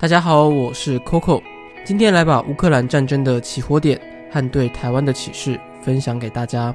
[0.00, 1.42] 大家好，我是 Coco，
[1.84, 4.00] 今天来把乌克兰战争的起火点
[4.30, 6.74] 和对台湾的启示分享给大家。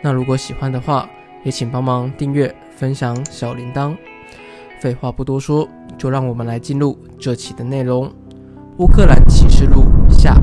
[0.00, 1.10] 那如果喜欢的话，
[1.42, 3.96] 也请帮忙订阅、分享小铃铛。
[4.80, 8.08] 废话不多说，就让我们来进入这期的内容。
[8.76, 10.40] 乌克兰启示录下，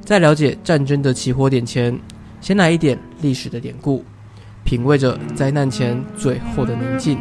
[0.00, 1.96] 在了解战争的起火点前，
[2.40, 4.04] 先来一点历史的典故，
[4.64, 7.16] 品味着灾难前最后的宁静。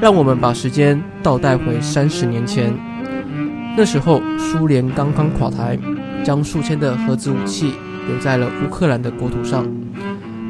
[0.00, 2.72] 让我们把时间倒带回三十年前，
[3.76, 5.78] 那时候苏联刚刚垮台，
[6.24, 7.74] 将数千的核子武器
[8.08, 9.66] 留在了乌克兰的国土上，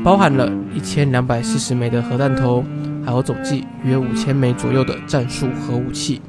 [0.04, 2.64] 包含了一千两百四十枚的核弹头，
[3.04, 6.23] 还有总计约五千枚左右的战术核武器，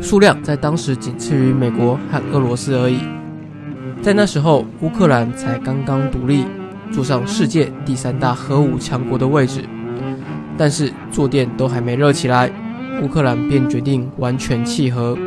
[0.00, 3.00] 数量在当时仅次于美国和俄罗斯而已。
[4.00, 6.46] 在那时候，乌克兰才刚刚独立，
[6.90, 9.60] 坐上世界第三大核武强国的位置，
[10.56, 12.50] 但是坐垫都还没热起来。
[13.02, 15.18] 乌克兰便决定完全弃核，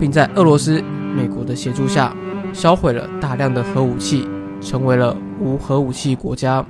[0.00, 0.82] 并在俄罗斯、
[1.16, 2.12] 美国的协助下
[2.52, 4.26] 销毁了大量的核武器，
[4.60, 6.64] 成为了无核武器国家。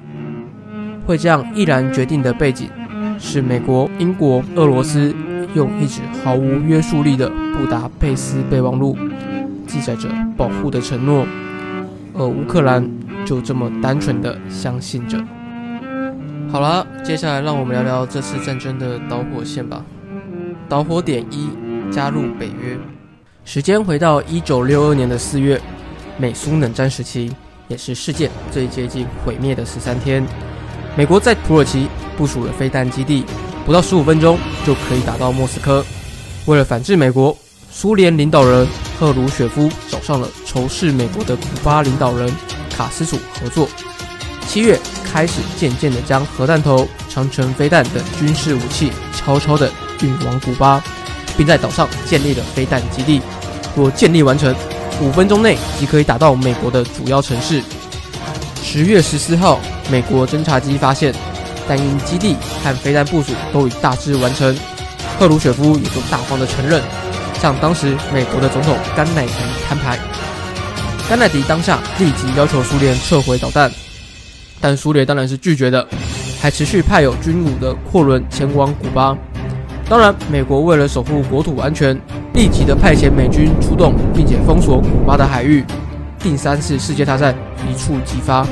[1.06, 2.69] 会这样毅然决定的背景，
[3.19, 5.14] 是美国、英国、俄罗斯
[5.55, 8.97] 用一纸毫无约束力的布达佩斯备忘录，
[9.66, 11.27] 记载着保护的承诺，
[12.14, 12.89] 而乌克兰
[13.25, 15.19] 就这么单纯的相信着。
[16.50, 19.83] 好了，接下来让我们聊聊这次战争的导火线吧。
[20.73, 21.51] 导火点一：
[21.92, 22.78] 加入北约。
[23.45, 25.61] 时间回到一九六二年的四月，
[26.17, 27.31] 美苏冷战时期，
[27.69, 30.27] 也是世界最接近毁灭的十三天。
[30.97, 33.23] 美国在土耳其部署了飞弹基地，
[33.67, 35.84] 不到十五分钟就可以打到莫斯科。
[36.47, 37.37] 为了反制美国，
[37.70, 38.67] 苏联领导人
[38.98, 42.33] 赫鲁雪夫找上了仇视美国的古巴领导人
[42.70, 43.69] 卡斯楚合作。
[44.47, 49.70] 七月开始渐渐地将核弹头、长城飞弹等军事武器悄悄地。
[50.03, 50.83] 运往古巴，
[51.36, 53.20] 并在岛上建立了飞弹基地。
[53.75, 54.55] 若建立完成，
[55.00, 57.62] 五分钟内即可以打到美国的主要城市。
[58.62, 59.59] 十月十四号，
[59.91, 61.15] 美国侦察机发现，
[61.66, 64.56] 但因基地和飞弹部署都已大致完成，
[65.19, 66.82] 赫鲁雪夫也就大方的承认，
[67.41, 69.32] 向当时美国的总统甘乃迪
[69.69, 69.98] 摊牌。
[71.09, 73.71] 甘乃迪当下立即要求苏联撤回导弹，
[74.60, 75.87] 但苏联当然是拒绝的，
[76.41, 79.16] 还持续派有军武的货轮前往古巴。
[79.88, 81.94] 当然，美国为了守护国土安全，
[82.34, 85.65] 立即的派遣美军出动，并且封锁古巴的海域。
[86.19, 87.34] 第三次世界大战
[87.69, 88.47] 一触即发。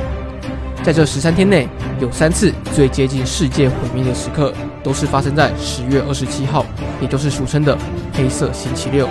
[0.83, 1.69] 在这十三天内，
[2.01, 4.53] 有三次最接近世界毁灭的时刻，
[4.83, 6.67] 都是发生在十月二十七号，
[7.01, 7.77] 也就是俗称的
[8.13, 9.09] 黑色星期六。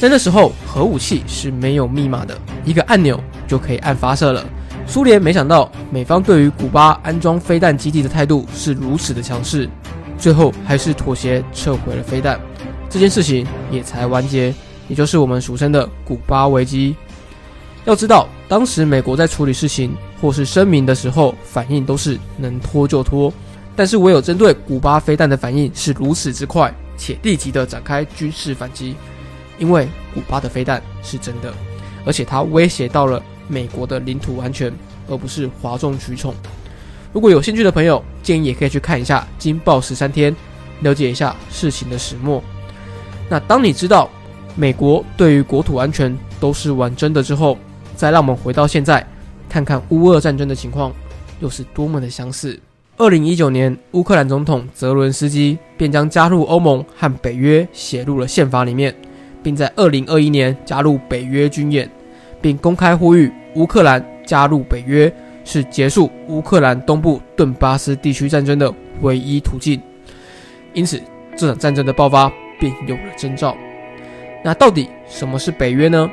[0.00, 4.44] 在那时候，核武器是没有密码的，一个按钮就可以按发射了。
[4.86, 9.68] 苏联没想到美方对于古巴安装飞弹基地的态度是如此的强势。
[10.18, 12.40] 最后还是妥协撤回了飞弹，
[12.88, 14.54] 这件事情也才完结，
[14.88, 16.94] 也就是我们俗称的古巴危机。
[17.84, 23.30] 要知道，当时美国在处理事情或是声明的时候，反应都是能拖就拖，
[23.76, 28.96] 但是唯有针对古巴飞弹的反应是如此之快，且立即的展开军事反击，
[29.58, 31.52] 因为古巴的飞弹是真的，
[32.06, 34.72] 而且它威胁到了美国的领土安全，
[35.08, 36.34] 而不是哗众取宠。
[37.14, 40.32] 如果有兴趣的朋友，建议也可以去看一下《惊爆十三天》，
[40.80, 42.42] 了解一下事情的始末。
[43.28, 44.10] 那当你知道
[44.56, 47.56] 美国对于国土安全都是玩真的之后，
[47.94, 49.06] 再让我们回到现在，
[49.48, 50.92] 看看乌俄战争的情况
[51.38, 52.58] 又是多么的相似。
[52.96, 58.92] 二零一九年，乌克兰总统泽伦斯基便将加入欧盟和北约写入了宪法里面，
[59.40, 61.88] 并在二零二一年加入北约军演，
[62.42, 65.14] 并公开呼吁乌克兰加入北约。
[65.44, 68.72] 是结束乌克兰东部顿巴斯地区战争的
[69.02, 69.80] 唯一途径，
[70.72, 71.00] 因此
[71.36, 73.56] 这场战争的爆发便有了征兆。
[74.42, 76.10] 那到底什么是北约呢？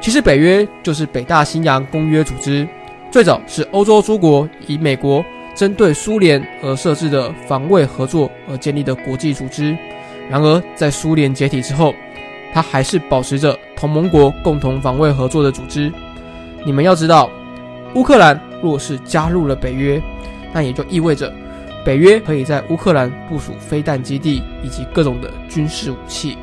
[0.00, 2.66] 其实北约就是北大西洋公约组织，
[3.10, 5.24] 最早是欧洲诸国以美国
[5.54, 9.76] 针对苏联而设置的防卫合作而建立的国际组织。
[10.30, 11.94] 然而在苏联解体之后，
[12.52, 15.92] 它还是保持着同盟国共同防卫合作的组织。
[16.64, 17.30] 你们要知道，
[17.94, 18.40] 乌克兰。
[18.62, 20.00] 若是加入了北约，
[20.52, 21.32] 那也就意味着
[21.84, 26.38] 北约可以在乌克兰部署飞弹基地以及各种的军事武器。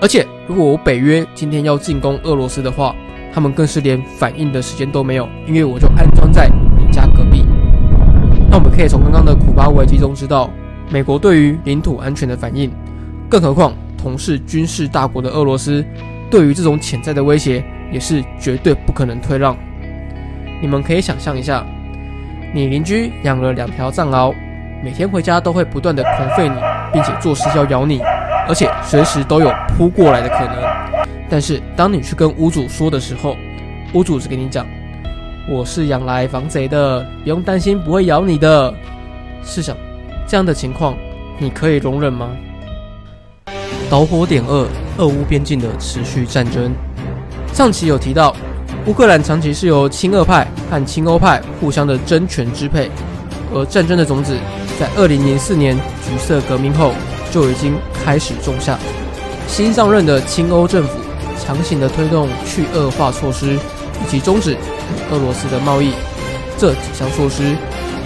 [0.00, 2.94] 而且，如果我北约今天要进攻俄罗斯的话，
[3.34, 7.44] 他们更是连反应的时间都没有，因为我就安装在你家隔壁。
[8.50, 10.50] 那我们可以从刚刚的古巴危机中知道，
[10.88, 12.70] 美国对于领土安全的反应，
[13.28, 15.84] 更何况同是军事大国的俄罗斯，
[16.30, 19.56] 对于这种潜在的威胁，也是绝对不可能退让。
[20.60, 21.64] 你们可以想象一下，
[22.52, 24.34] 你邻居养了两条藏獒，
[24.82, 26.60] 每天回家都会不断的狂吠你，
[26.92, 28.00] 并且做事要咬你，
[28.48, 30.56] 而且随时都有扑过来的可能。
[31.30, 33.36] 但是当你去跟屋主说的时候，
[33.92, 34.66] 屋主只跟你讲
[35.48, 38.74] ：“我是养来防贼的，不用担心不会咬你的。”
[39.44, 39.76] 试想，
[40.26, 40.96] 这样的情况，
[41.38, 42.30] 你可以容忍吗？
[43.88, 44.66] 导火点二：
[44.98, 46.72] 俄乌边境的持续战争。
[47.52, 48.34] 上期有提到，
[48.88, 52.90] 乌克兰长期是由亲俄派和亲欧派互相的争权支配，
[53.52, 54.34] 而战争的种子
[54.80, 56.94] 在二零零四年橘色革命后
[57.30, 58.78] 就已经开始种下。
[59.46, 60.98] 新上任的亲欧政府
[61.38, 65.92] 强行的推动去恶化措施，以及终止与俄罗斯的贸易，
[66.56, 67.54] 这几项措施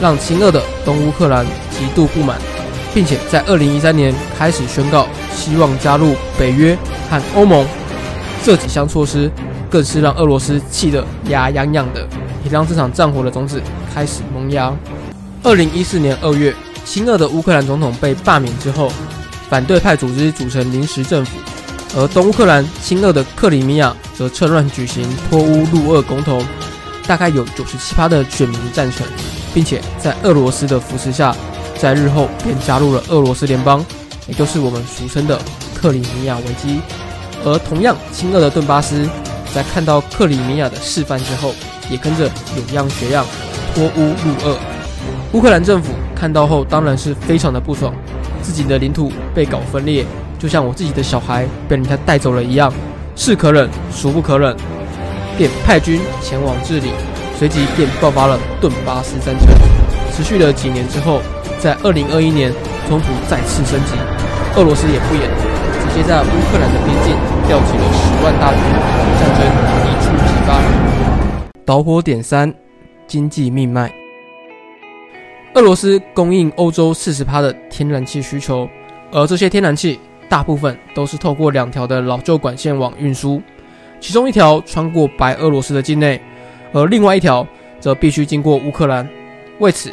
[0.00, 2.37] 让亲俄的东乌克兰极度不满，
[2.93, 6.76] 并且在二零一三年开始宣告希望加入北约
[7.08, 7.64] 和欧盟。
[8.44, 9.31] 这几项措施
[9.72, 12.06] 更是让俄罗斯气得牙痒痒的，
[12.44, 13.58] 也让这场战火的种子
[13.94, 14.70] 开始萌芽。
[15.42, 16.54] 二零一四年二月，
[16.84, 18.92] 亲俄的乌克兰总统被罢免之后，
[19.48, 21.38] 反对派组织组成临时政府，
[21.96, 26.42] 而东乌克兰亲俄的克里米亚则趁乱举行脱乌入俄公投，
[27.06, 29.06] 大概有九十七趴的选民赞成，
[29.54, 31.34] 并且在俄罗斯的扶持下，
[31.78, 33.82] 在日后便加入了俄罗斯联邦，
[34.26, 35.40] 也就是我们俗称的
[35.75, 36.80] 克里米亚危机。
[37.44, 39.08] 而同样亲俄的顿巴斯，
[39.54, 41.54] 在看到克里米亚的示范之后，
[41.90, 42.25] 也跟着
[42.56, 43.25] 有样学样，
[43.75, 44.56] 脱乌入俄。
[45.32, 47.93] 乌克兰政府看到后，当然是非常的不爽，
[48.40, 50.06] 自己的领土被搞分裂，
[50.38, 52.72] 就像我自己的小孩被人家带走了一样，
[53.14, 54.56] 是可忍，孰不可忍，
[55.37, 56.90] 便派军前往治理，
[57.38, 59.46] 随即便爆发了顿巴斯战争。
[60.14, 61.20] 持续了几年之后，
[61.58, 62.52] 在二零二一年，
[62.88, 63.93] 冲突再次升级，
[64.56, 65.51] 俄罗斯也不演。
[65.82, 68.62] 直接在乌克兰的边境调集了十万大军，
[69.19, 69.40] 战争
[69.82, 70.49] 一触即发。
[71.64, 72.55] 导火点三：
[73.08, 73.93] 经济命脉。
[75.55, 78.69] 俄罗斯供应欧洲四十趴的天然气需求，
[79.11, 79.99] 而这些天然气
[80.29, 83.43] 大部分都是透过两条的老旧管线网运输，
[84.00, 86.20] 其中一条穿过白俄罗斯的境内，
[86.73, 87.46] 而另外一条
[87.81, 89.06] 则必须经过乌克兰。
[89.58, 89.93] 为此，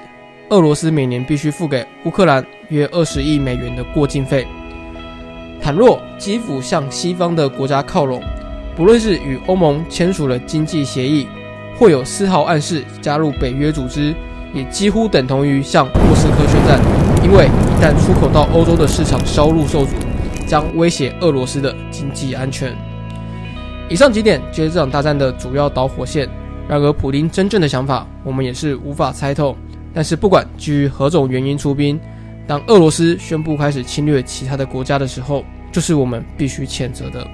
[0.49, 4.47] 俄罗斯每年必须付给乌克兰约二十亿美元的过境费。
[5.61, 8.21] 倘若基辅向西方的国家靠拢，
[8.75, 11.27] 不论是与欧盟签署了经济协议，
[11.77, 14.13] 或有丝毫暗示加入北约组织，
[14.53, 16.79] 也几乎等同于向莫斯科宣战。
[17.23, 19.91] 因为一旦出口到欧洲的市场销路受阻，
[20.47, 22.73] 将威胁俄罗斯的经济安全。
[23.89, 26.29] 以上几点就是这场大战的主要导火线。
[26.67, 29.57] 然而，普京真正的想法，我们也是无法猜透。
[29.91, 31.99] 但是，不管基于何种原因出兵，
[32.49, 37.29] 当俄罗斯宣布开始侵略其他的国家的时候，就是我们必须谴责的，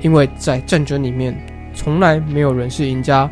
[0.00, 1.38] 因为在战争里面，
[1.74, 3.30] 从来没有人是赢家，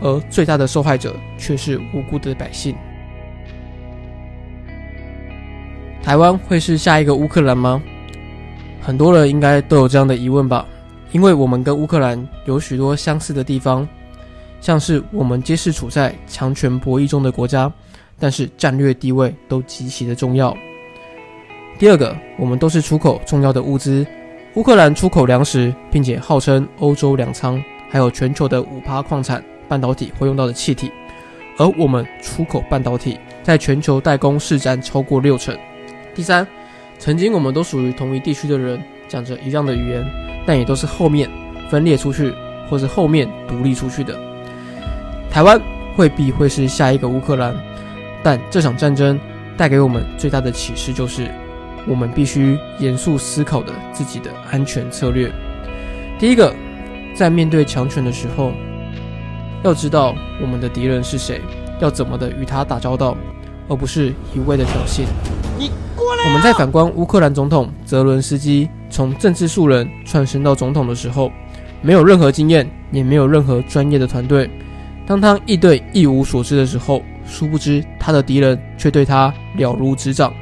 [0.00, 2.74] 而最大的受害者却是无辜的百姓。
[6.02, 7.82] 台湾会是下一个乌克兰吗？
[8.80, 10.66] 很多人应该都有这样的疑问吧，
[11.12, 13.86] 因为我们跟乌克兰有许多相似的地方，
[14.62, 17.70] 像是我们皆是处在强权博弈中的国家。
[18.18, 20.56] 但是战略地位都极其的重要。
[21.78, 24.06] 第二个，我们都是出口重要的物资。
[24.54, 30.90] 乌克兰出口粮食，并且号称欧洲粮仓，还有全球的五趴矿产、半导体会用到的气体。
[31.58, 35.56] 而我们出口半导体，在全球代工市占超过六成。
[36.14, 36.46] 第三，
[36.98, 40.04] 曾经我们都属于同一地区的人，讲着一样的语言，
[40.46, 41.28] 但也都是后面
[41.68, 42.32] 分裂出去，
[42.70, 44.16] 或是后面独立出去的。
[45.30, 45.60] 台湾
[45.96, 47.52] 未必会是下一个乌克兰。
[48.24, 49.20] 但这场战争
[49.54, 51.30] 带给我们最大的启示就是，
[51.86, 55.30] 我们必须严肃思考的自己的安全策略。
[56.18, 56.52] 第一个，
[57.14, 58.52] 在面对强权的时候，
[59.62, 61.42] 要知道我们的敌人是谁，
[61.80, 63.14] 要怎么的与他打交道，
[63.68, 65.02] 而不是一味的挑衅。
[65.58, 66.24] 你过来。
[66.24, 71.30] 我们在反观乌克兰总统泽伦斯基从政治素人窜升到总统的时候，
[71.82, 74.50] 没有任何经验，也没有任何专业的团队。
[75.06, 77.02] 当他一对一无所知的时候。
[77.26, 80.32] 殊不知，他的敌人却对他了如指掌。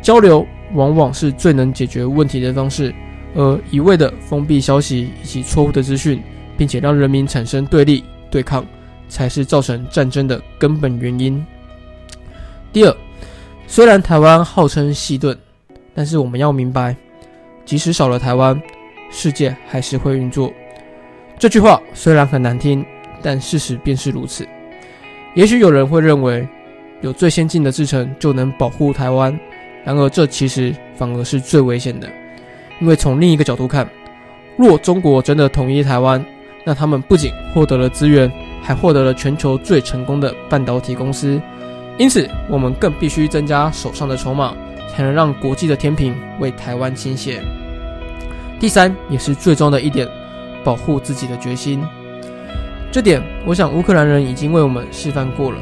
[0.00, 2.94] 交流往往是最能解决问题的方式，
[3.34, 6.22] 而一味的封闭消息以及错误的资讯，
[6.56, 8.64] 并且让人民产生对立对抗，
[9.08, 11.44] 才是造成战争的根本原因。
[12.72, 12.96] 第二，
[13.66, 15.36] 虽然台湾号称西盾，
[15.92, 16.96] 但是我们要明白，
[17.64, 18.60] 即使少了台湾，
[19.10, 20.52] 世界还是会运作。
[21.38, 22.84] 这句话虽然很难听，
[23.20, 24.46] 但事实便是如此。
[25.34, 26.46] 也许有人会认为，
[27.02, 29.38] 有最先进的制程就能保护台湾，
[29.84, 32.10] 然而这其实反而是最危险的，
[32.80, 33.88] 因为从另一个角度看，
[34.56, 36.24] 若中国真的统一台湾，
[36.64, 41.40] 那他们不仅获得了资源，还获得了全球最成功的半导体公司。
[41.96, 44.54] 因此，我们更必须增加手上的筹码，
[44.88, 47.40] 才能让国际的天平为台湾倾斜。
[48.58, 50.08] 第三，也是最终的一点，
[50.64, 51.82] 保护自己的决心。
[52.92, 55.58] 这点，我想乌克兰人已经为我们示范过了。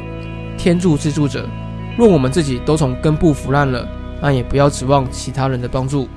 [0.57, 1.47] 天助自助者，
[1.95, 3.87] 若我们自己都从根部腐烂了，
[4.19, 6.07] 那也不要指望其他人的帮助。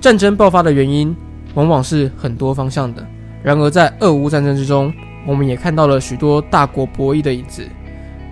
[0.00, 1.14] 战争爆发的原因，
[1.54, 3.04] 往往是很多方向的。
[3.42, 4.92] 然而，在俄乌战争之中，
[5.26, 7.66] 我们也看到了许多大国博弈的影子。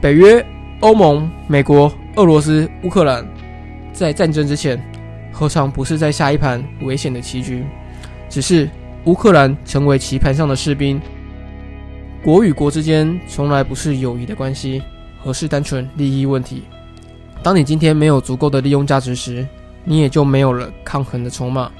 [0.00, 0.44] 北约、
[0.78, 3.26] 欧盟、美国、俄罗斯、乌克兰，
[3.92, 4.80] 在战争之前。
[5.30, 7.64] 何尝不是在下一盘危险的棋局？
[8.28, 8.68] 只是
[9.04, 11.00] 乌克兰成为棋盘上的士兵。
[12.22, 14.82] 国与国之间从来不是友谊的关系，
[15.24, 16.64] 而是单纯利益问题。
[17.42, 19.46] 当你今天没有足够的利用价值时，
[19.84, 21.70] 你也就没有了抗衡的筹码。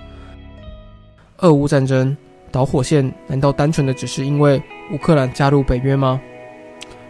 [1.39, 2.17] 俄乌战争
[2.51, 6.21] 导火线难道单纯的只是因为乌克兰加入北约吗？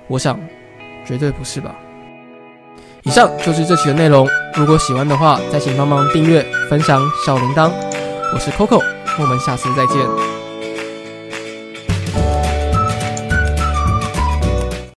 [0.06, 0.40] 我想，
[1.06, 1.74] 绝对不是吧。
[3.02, 4.26] 以上就是这期的内容。
[4.56, 7.70] 如果喜欢的话，再请帮忙订阅、分享小铃铛。
[8.34, 8.82] 我是 Coco，
[9.20, 10.37] 我们下次再见。